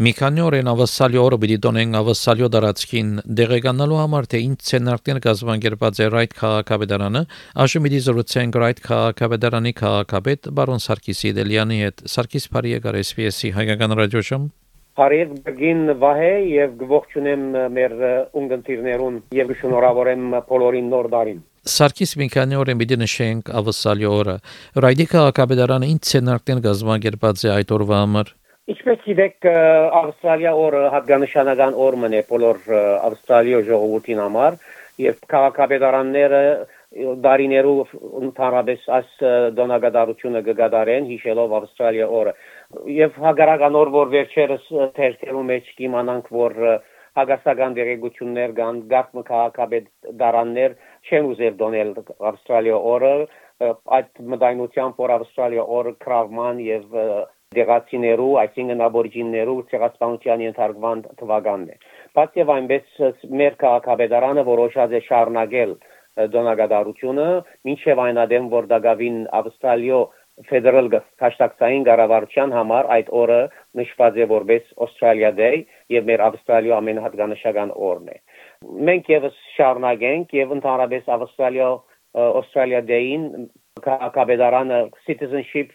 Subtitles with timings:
[0.00, 3.08] Մի քանի օր են ավասալի օրը պիտի դոնեն ավասալյո դարածքին
[3.40, 7.22] դեղեկանալու համար թե ինչ ցենարքներ կազմակերպած է այդ քաղաքապետարանը
[7.64, 13.96] աշու պիտի զրուցեն այդ քաղաքապետարանի քաղաքապետ բարոն Սարգիսի Դելյանի հետ Սարգիս Փարիե գար SPS-ի հայկական
[14.00, 14.48] ռադիոժում
[15.00, 17.44] Հարիև բգին վահե եւ գողջունեմ
[17.76, 17.94] մեր
[18.40, 21.46] ունգընտիրներուն եւ շնորհավորեմ բոլորին նոր դարին
[21.76, 24.36] Սարգիս մի քանի օր են պիտի նշենք ավասալի օրը
[24.80, 28.38] Ռայդի քաղաքապետարանը ինչ ցենարքներ կազմակերպած է այդ օրվա համար
[28.70, 29.46] Ինչպես գիտեք,
[29.98, 32.58] Ավստրալիա օրը հատկանշանական օր մնե բոլոր
[33.08, 34.58] Ավստրալիա ժողովրդին համար
[35.02, 36.42] եւ քաղաքապետարանները
[37.24, 39.10] դարիներով ընդհանրապես այս
[39.58, 42.36] դոնագադարությունը կգադարեն հիշելով Ավստրալիա օրը
[42.94, 46.56] եւ հագարական օր որ վերջերս թերթերու մեջ կիմանանք որ
[47.20, 50.78] հագասական դերեկություններ կան գաղտնի քաղաքապետարաններ
[51.10, 51.92] չեն ուզել դոնել
[52.30, 53.12] Ավստրալիա օրը
[53.98, 56.98] այդ մտայնությամբ որ Ավստրալիա օրը կրավման եւ
[57.56, 61.78] դեղացիներու, այսինքն աբորիջիններու ցեղասպանության ենթարկման թվականն է։
[62.14, 63.00] Բայց եւ այնպես
[63.40, 65.72] մեր քաղաքապետարանը որոշած է շարունակել
[66.34, 67.26] դոնագադարությունը,
[67.74, 69.98] ինչեւ այն ադեմ որ դակավին Ավստրալիո
[70.50, 70.90] ֆեդերալ
[71.24, 73.40] հաշտակցային կառավարության համար այդ օրը
[73.82, 78.18] նշված է որպես Australia Day եւ մեր Ավստրալիա ամենահատկանշական օրն է։
[78.90, 81.70] Մենք եւս շարունակենք եւ ընդհանրապես Ավստրալիա
[82.14, 83.50] Australia Day-ին
[83.84, 85.74] քաղաքապետարանը citizenship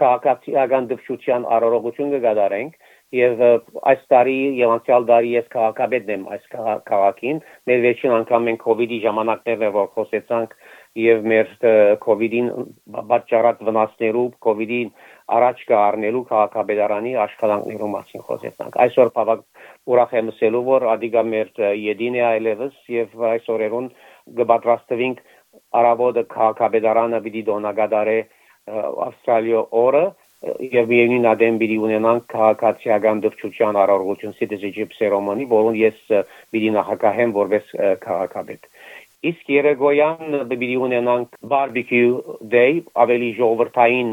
[0.00, 2.76] քաղաքացիական դպրոցյան արարողություն կգադարենք
[3.16, 3.42] եւ
[3.90, 6.46] այս տարի եւ անցյալ տարի ես քաղաքապետն եմ այս
[6.88, 7.38] քաղաքին
[7.70, 10.56] մեր վերջին անգամ մենք կ ូវ իդի ժամանակներն որ խոսեցանք
[10.96, 11.52] եւ մեր
[12.02, 12.48] կոവിഡին
[13.12, 14.90] բաճարած վնասներու կոവിഡին
[15.36, 19.42] առաջ կառնելու քաղաքաբեդարանի աշխատանքներու մասին խոսեցանք այսօր բավակ
[19.92, 21.50] ուրախ եմ ասելու որ ադիգա մեր
[21.86, 23.90] յեդինե այլևս եւ այսօր երուն
[24.40, 25.18] գ បត្តិ ռաստվինք
[25.80, 28.18] արաբոդը քաղաքաբեդարանը պիտի դոնագադարե
[28.66, 30.04] Ավստրալիա օրը
[30.76, 36.00] եւ Վիեննի նադեմբերի ունենան քաղաքացիական դրճության առողջություն citizenship ceremony, որոնց ես
[36.52, 38.70] մի նախակահեմ որպես քաղաքապետ։
[39.26, 42.10] Իսկ Երեգոյան բիբի ունենանք barbecue
[42.52, 44.10] day, ավելի ժողովրդային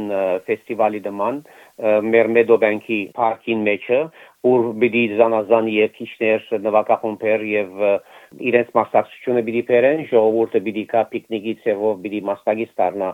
[0.47, 1.41] ֆեստիվալի դման
[2.13, 3.99] մեր Մեդոբանկի парքին մեջը,
[4.47, 7.83] որ բիդի զանազան երկիչներ, նվագախումբեր եւ
[8.53, 13.11] իրենց մասնակցությունը բիդի բերեն, ժողովուրդը բիդի կա պիկնիկի ցեվով բիդի մասնակից դառնա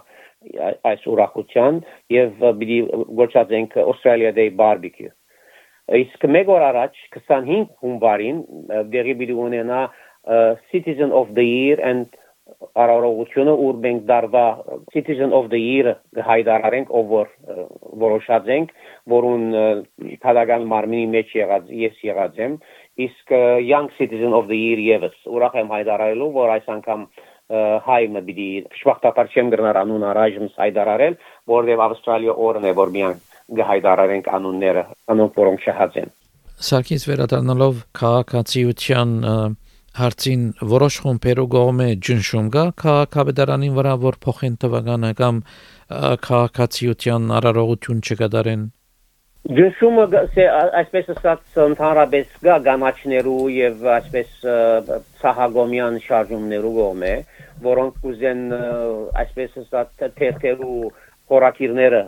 [0.90, 1.80] այս ուրախության
[2.16, 2.80] եւ պիտի
[3.20, 5.12] գործածենք Australia Day barbecue։
[5.90, 8.40] Իսկ մեկ օր առաջ 25 հունվարին
[8.94, 9.84] դեղի պիտի ունենա
[10.72, 12.18] Citizen of the Year and
[12.80, 14.46] արարողությունը ուր մենք դարվա
[14.94, 15.96] Citizen of the Year
[16.30, 17.32] հայտարարենք ով որ
[18.04, 18.72] որոշած ենք
[19.14, 19.44] որուն
[20.24, 22.56] թադական մարմինի մեջ եղած ես եղած եմ
[23.06, 23.36] իսկ
[23.66, 27.06] Young Citizen of the Year եւս ուրախ եմ հայտարարելու որ այս անգամ
[27.50, 28.50] հայմը պիտի
[28.80, 31.16] շվախտապար չեմ գրնար անուն առայժմ հայտարարել,
[31.50, 33.16] որովհետև Ավստրալիա օրն է, որ միան
[33.60, 34.84] գահայտարարենք անունները,
[35.14, 36.14] անոնք որոնք շահած են։
[36.70, 39.12] Սարգիս վերադառնալով քաղաքացիության
[40.00, 45.40] հարցին որոշ խումբերու կողմէ ջնշում կա քաղաքապետարանին վրա որ փոխեն տվականը կամ
[46.30, 48.68] քաղաքացիության արարողություն չկատարեն
[49.48, 50.04] Ջնշումը
[50.76, 54.34] այսպես ասած ընդհանրապես գա գամաչներու եւ այսպես
[55.22, 57.12] սահագոմյան շարժումներու կողմէ
[57.64, 58.42] որոնք կուզեն
[59.22, 60.90] այսպես ասած թերթերու
[61.32, 62.02] խորակիրները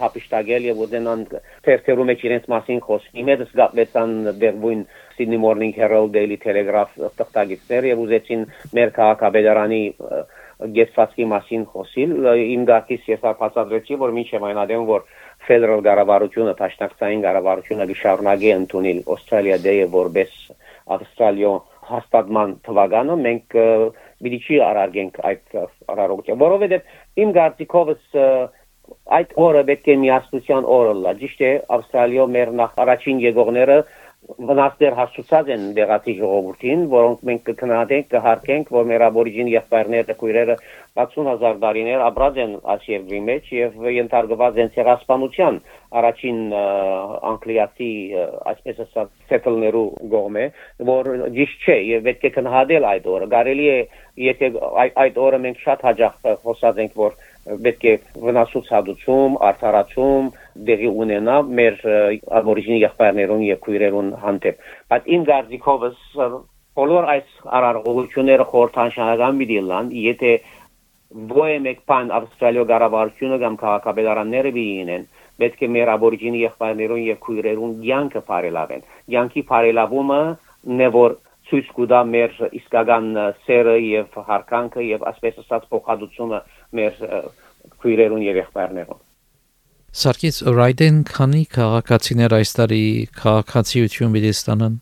[0.00, 1.26] հապշտագել եւ ուզենան
[1.68, 4.86] թերթերու մեջ իրենց մասին խոսքի մեծ գապեցան դերվույն
[5.18, 8.46] Sydney Morning Herald Daily Telegraph տխտագիծներ եւ ուզեցին
[8.78, 9.82] մեր քաղաքապետարանի
[10.74, 15.06] գեսվածքի մասին խոսիլ իմ գարկիս ես ապացուցեցի որ մինչև այն ադեմ որ
[15.48, 20.34] ֆեդերալ կառավարությունը ճաշնակցային կառավարությունը գշարունակի ընդունել Australia Day-ը որպես
[20.94, 21.52] Ավստրալիա
[21.90, 23.56] հաստատման թվականը մենք
[24.24, 25.56] մի չի արարգենք այդ
[25.94, 28.18] արարողություն, որովհետև իմ կարծիքովս
[29.18, 33.76] այդ օրը պետք է միասնության օրը լա։ Ճիշտ է, Ավստրալիա մեր նախ առաջին եկողները
[34.24, 40.56] վնասներ հասցուցած են դեղացի ժողովրդին, որոնք մենք կքննադենք, կհարկենք, որ մեր աբորիջին եղբայրները, քույրերը
[41.00, 45.60] 60000 տարիներ ապրած են այս երկրի մեջ եւ ենթարկված են ցեղասպանության
[46.00, 46.38] առաջին
[47.34, 47.90] անգլիացի
[48.54, 50.46] այսպես ասած սեթլներու գոմե,
[50.90, 53.78] որ ճիշտ չէ եւ պետք է քննադել այդ օրը։ Կարելի է
[54.24, 54.50] եթե
[55.04, 57.94] այդ օրը մենք շատ հաջող խոսած ենք, որ պետք է
[58.24, 60.28] վնասուցածում, արդարացում
[60.68, 61.78] դեղի ունենա մեր
[62.40, 65.98] աբորիջինի եղբայրներուն եւ քույրերուն հանդեպ։ Բայց իմ գարձիկովս
[66.74, 70.30] բոլոր այս արարողությունները խորհրդանշանական մի դիլան, եթե
[71.14, 75.04] ոյ մեկ բան ավստրալիա գարավարությունը կամ քաղաքապետարանները բինեն
[75.42, 78.82] պետք է մեր աբորիջինի եղբայրներուն եւ քույրերուն ցանկը բարելավեն։
[79.14, 80.18] Ցանկի բարելավումը
[80.80, 81.16] նեվոր
[81.50, 83.08] ցույց կուտա մեր իսկական
[83.46, 86.38] սերը եւ հարկանքը եւ ասպես ասած փոխադությունը
[86.78, 87.02] մեր
[87.82, 89.02] քույրերուն եւ եղբայրներուն
[89.94, 92.86] Սարգիս Ռայդեն քանի քաղաքացիներ այս տարի
[93.20, 94.80] քաղաքացիություն պիտի ստանան։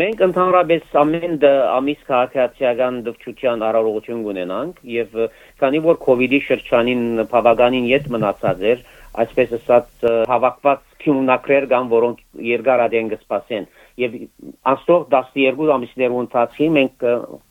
[0.00, 5.14] Մենք ընդհանրապես ամեն ամիս քաղաքացիական դպչության արարողություն ունենանք եւ
[5.62, 7.04] քանի որ կ ូវ իդի շրջանին
[7.34, 8.82] բավականին յետ մնացած էր,
[9.22, 13.68] այսպես ասած հավաքված քյուննակրեր կան, որոնք երկարադեն կսպասեն
[14.02, 14.16] եւ
[14.72, 17.06] աստող 12 ամիսներու ընթացքում մենք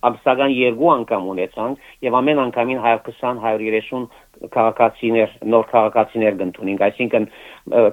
[0.09, 4.07] ամսական երկու անգամ ունեցանք եւ ամեն անգամին 120-130
[4.55, 7.27] քաղաքացիներ նոր քաղաքացիներ կընդունենք այսինքն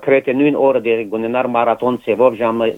[0.06, 2.70] քրեթե նույն օրը դերի գունենար մարաթոն ծևով ժամը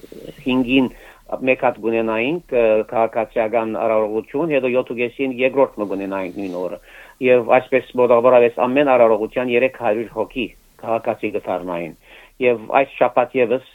[0.47, 0.91] 5-ին
[1.39, 2.55] մեկ հատ գունենայինք
[2.91, 6.79] քաղաքացիական արարողություն, հետո 7-ին երկրորդ մը գունենայինք նույն օրը։
[7.27, 10.47] Եվ այսպես մոտավորապես ամեն արարողության 300 հոգի
[10.85, 11.95] քաղաքացի գտարնային
[12.45, 13.69] եւ այս շաբաթ եւս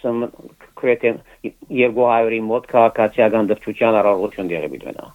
[0.82, 1.14] կրեթե
[1.46, 5.08] 200-ի մոտ քաղաքացիական դպչության արարողություն դեղի բիդենա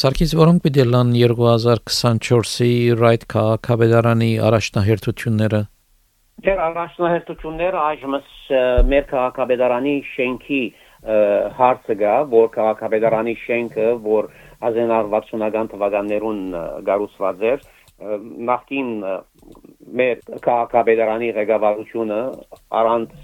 [0.00, 5.62] Սարգիս որոնք պիտի լան 2024-ի ռայդ քաղաքավեդարանի առաջնահերթությունները
[6.40, 8.28] Դեր առաջնահերթությունները այժմս
[8.90, 10.60] մեր քաղաքավեդարանի շենքի
[11.56, 14.28] հարցը գա, որ քաղաքավեդարանի շենքը, որ
[14.68, 16.40] 1960-ական թվականներուն
[16.88, 17.68] գարուցված էր,
[18.50, 18.90] նախքին
[19.98, 22.20] մեր քաղաքապետարանի ղեկավարությունը
[22.80, 23.16] առանց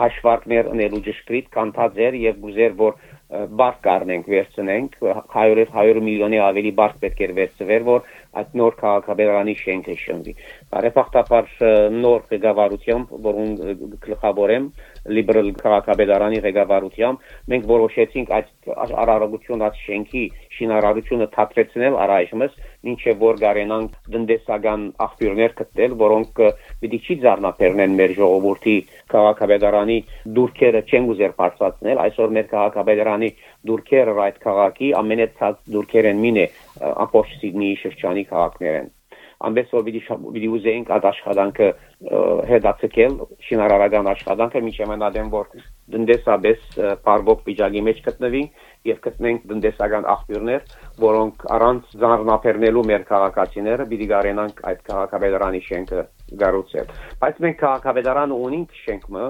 [0.00, 2.94] հաշվարկներ ունելու ճշգրիտ կանթած էր եւ գուզեր որ
[3.30, 8.08] բարկ կառնենք վերցնենք 100 100 միլիոնի ավելի բարկ պետք էր վերցվեր որ
[8.40, 10.34] այդ նոր քաղաքապետարանի շենքը շնորհի
[10.74, 11.52] բարեփոխտապար
[12.00, 13.52] նոր ղեկավարությամբ որուն
[14.06, 14.66] գլխավորեմ
[15.18, 18.50] լիբերալ քաղաքապետարանի ղեկավարությամբ մենք որոշեցինք այդ
[19.04, 20.24] արարողություն այդ շենքի
[20.58, 26.40] շինարարությունը թաքցնել առայժմս ինչեւ որ գարենանք դնդեսական աղբյուրներ գտնել որոնք
[26.84, 28.76] պիտի չի զառնապերնեն մեր ժողովրդի
[29.14, 29.98] քաղաքապետարանի
[30.38, 33.30] դուրքերը չեն ուզեր բարձրացնել այսօր մեր քաղաքապետարանի
[33.72, 36.46] դուրքերը այդ քաղաքի ամենեցած դուրքերեն մինե
[36.94, 38.90] ամբողջ Սիդնեի շրջանի քաղաքներեն
[39.40, 41.68] անվես որ պիտի պիտի ուզեինք այդ աշխատանքը
[42.50, 43.14] հետացկել
[43.46, 45.46] շինարարական աշխատանքը միջև մենադեմ որ
[45.94, 46.66] դնդեսաբես
[47.06, 48.42] բարվոք վիճակի մեջ գտնվի
[48.88, 50.74] եւ գտնենք դնդեսական աղբյուրներ
[51.04, 56.04] որոնք առանց զարնապերնելու մեր քաղաքացիները պիտի գարենանք այդ քաղաքավետարանի շենքը
[56.42, 56.92] գառուցել
[57.24, 59.26] բայց մենք քաղաքավետարանը ունենք շենքը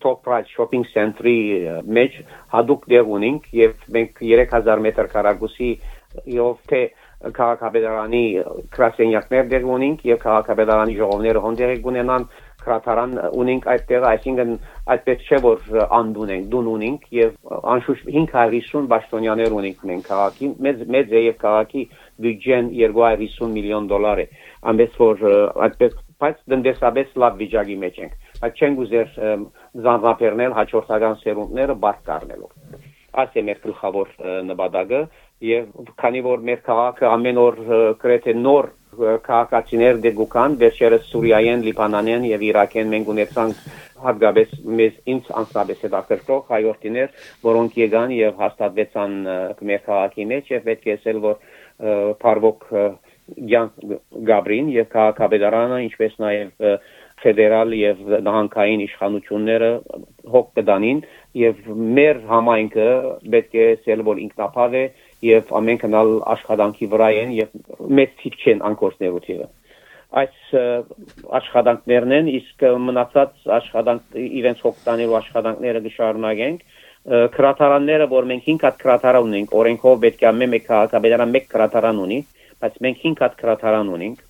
[0.00, 1.36] top price shopping center-ի
[1.98, 2.16] մեջ
[2.54, 5.70] հadoop դեր ունենք եւ մենք 3000 մետր քառակուսի
[6.36, 6.80] եւ թե
[7.36, 8.24] քաղաքապետարանի
[8.74, 12.26] քրասենյակներ դեր ունենք եւ քաղաքապետարանի ժողովները հոնդեր ունենան
[12.66, 14.52] քրատարան ունենք այդտեղ այսինքն
[14.94, 20.82] այդպես չէ որ անդուն ենք դուն ունենք եւ անշուշտ 550 բաշտոնյաներ ունենք մենք քաղաքի մեծ
[20.96, 21.84] մեծ է եւ քաղաքի
[22.26, 24.26] բյուջեն 250 միլիոն դոլար է
[24.72, 25.24] ամենից որ
[25.68, 29.10] այդպես բայց դնդեսաբես լավ վիճակի մեջ ենք բայց չենք ուզեր
[29.86, 32.55] զանրապերնել հաջորդական սերունդները բարդ կառնելով
[33.22, 34.10] այս է մեր գլխավոր
[34.50, 35.00] նպատակը
[35.46, 37.58] եւ քանի որ մեր քաղաքը ամեն օր
[38.02, 43.66] գրեթե նոր քաղաքացիներ դեգուկան վերջերս Սուրիայեն, Լիբանանեն եւ Իրաքեն մենք ունեցանք
[44.06, 47.10] հատկապես մեզ ինձ անձնապես հետաքրքրող հայորդիներ,
[47.44, 49.18] որոնք եկան եւ հաստատվեցան
[49.70, 51.36] մեր քաղաքի մեջ եւ պետք է ասել որ
[52.24, 56.66] Փարվոք Յան Գաբրին եւ քաղաքապետարանը ինչպես նաեւ
[57.22, 59.70] ֆեդերալ եւ նահանգային իշխանությունները
[60.34, 60.98] հոգ կդանին
[61.40, 61.68] եւ
[61.98, 62.88] մեր համայնքը
[63.34, 64.84] պետք է ասել որ ինքնապավ է
[65.26, 67.54] եւ ամենքանալ աշխատանքի վրա են եւ
[68.00, 69.48] մեծ թիվ չեն անկորսներու թիվը
[70.22, 70.36] այս
[71.40, 76.62] աշխատանքներն են իսկ մնացած աշխատանք իրենց հոգտանելու աշխատանքները կշարունակենք
[77.36, 82.00] քրատարանները որ մենք 5 հատ քրատարան ունենք օրենքով պետք է ամեն մեկ քաղաքապետարան մեկ քրատարան
[82.06, 82.20] ունի
[82.64, 84.24] բայց մենք 5 հատ քրատարան ունենք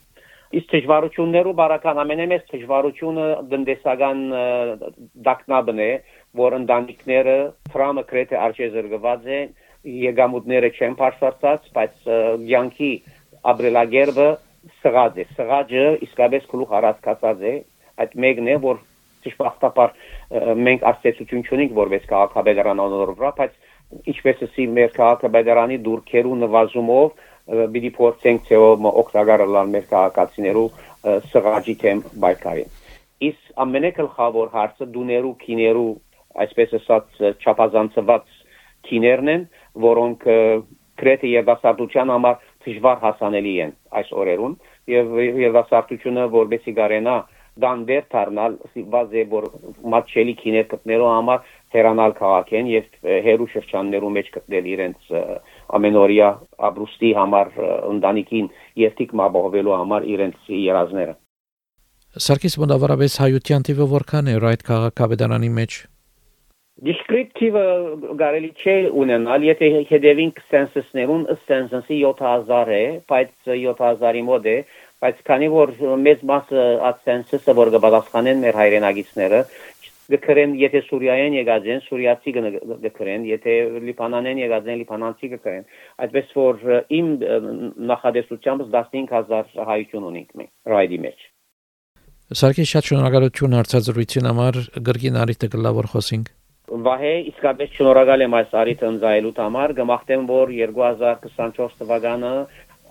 [0.57, 4.21] իսկ դժվարություններով բարական ամենամեծ դժվարությունը դնդեսական
[5.27, 5.93] դակնաբն է
[6.41, 7.37] որ ընտանիքները
[7.75, 9.55] ֆրամը կրեթե արժեզրկված են
[9.87, 12.09] եկամուտները չեն բարձրացած, բայց
[12.51, 12.91] յանքի
[13.53, 14.29] ապրելագերբը
[14.81, 17.55] սղաձ է։ Սղաճը իսկապես գլուխ առածկացած է։
[18.03, 18.83] Այդ մեկն է, որ
[19.27, 19.95] ճշմարտաբար
[20.67, 23.55] մենք աստեցություն չունենք որպես քաղաքաբեդարան անորովրա, բայց
[24.13, 30.67] ինչպես էսի մեր քաղաքաբեդարանի դուրքերու նվազումով բիդի փորձենք ցեով օկտագարալ մեր քաղաքացիներու
[31.31, 32.73] սղաճի թեմ բայկարին։
[33.27, 35.93] Իս ամենակլխավոր հարցը դուներու քիներու
[36.47, 38.35] այսպես ասած չափազանցված
[38.87, 39.47] քիներն են,
[39.87, 40.27] որոնք
[41.01, 44.55] գրեթե երդասարտության համար դժվար հասանելի են այս օրերուն
[44.91, 47.17] եւ երդասարտությունը որբեսի գարենա
[47.65, 48.57] դանդեր դառնալ
[48.95, 49.47] վազե որ
[49.95, 55.13] մատչելի քիներ գտնելու համար հերանալ քաղաքեն եւ հերու շրջաններու մեջ գտնել իրենց
[55.81, 56.31] ամենօրյա
[56.71, 57.53] ապրուստի համար
[57.97, 58.51] ընտանիքին
[58.87, 61.17] եթիկ մաբողվելու համար իրենց երազները
[62.17, 65.75] Սարգիս բնավորապես հայության տիվը որքան է այդ քաղաքավետարանի մեջ?
[66.87, 67.65] Դիսկրիպտիվը
[68.21, 72.81] կարելի չէ ունենալ, եթե հետևենք սենսուսներուն, սենսուսի 7000 է,
[73.13, 74.57] բայց 7000-ի մոտ է,
[75.05, 75.73] բայց քանի որ
[76.03, 79.41] մեծ մասը ացենսը որ կպատասխանեն մեր հայրենագիցները
[80.13, 82.35] գկրեն եթե Սուրիայեն եկած են Սուրիացի
[82.87, 83.55] գկրեն եթե
[83.89, 85.65] Լիբանանեն եկած են Լիբանանցի գկրեն
[86.07, 86.65] այդպես որ
[86.99, 87.11] իմ
[87.91, 91.29] նախադեсությամբ 15000 հայություն ունենք մենք ռայդի մեջ
[92.37, 96.35] Սարգիս շատ շնորհակալություն արծազրույցին համար գրգին արիթը գլավոր խոսինք
[96.67, 102.33] Վահե իսկապես շնորհակալ եմ այս արիթը ընձայելու համար գմախտեմ որ 2024 թվականը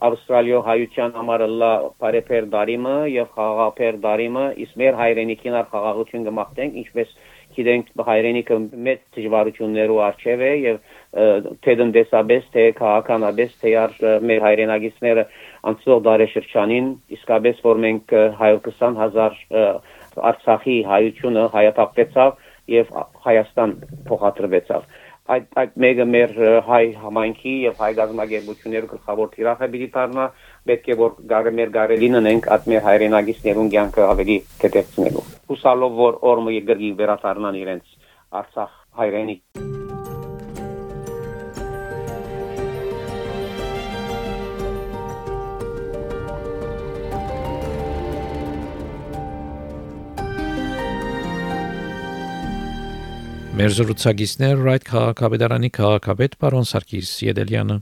[0.03, 1.71] Ավստրալիո հայության համար լա
[2.03, 7.13] բարեփեր դարիմը եւ խաղաղապեր դարիմը իսկ մեր հայրենիքին առ խաղաղություն կմաղթենք ինչպես
[7.55, 10.79] գիտենք հայրենիքը մեծ դժվարություններով արժև է եւ
[11.65, 13.95] թե դնդեսաբես թե քաղաքանաբես թե ար
[14.31, 15.25] մեր հայրենագիցները
[15.71, 19.39] անցող դարաշրջանին իսկապես որ մենք 120000
[20.15, 22.35] Արցախի հայությունը հայապապեցավ
[22.71, 22.91] եւ
[23.25, 23.73] Հայաստան
[24.09, 24.85] փոխադրվեցավ
[25.33, 26.33] այդ այդ մեկը մեր
[26.67, 30.25] հայ համայնքի եւ հայ գազམ་ագերբությունների գլխավոր թիրախը պիտի դառնա
[30.69, 36.19] պետք է որ գարը մեր գարելին ունենք այդ մեր հայրենագիցներուն կյանքը ավելի կետեցնելու հուսալով որ
[36.33, 37.97] օրմը գրգի վերադառնան իրենց
[38.41, 39.74] արցախ հայրենիք
[53.55, 57.77] Մեր զրուցակիցներ Ռայթ քաղաքապետարանի քաղաքապետ պարոն Սարգիս Յեդելյանը